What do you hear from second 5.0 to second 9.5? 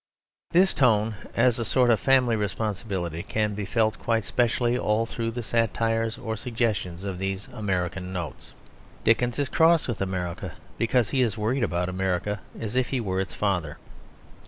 through the satires or suggestions of these American Notes. Dickens is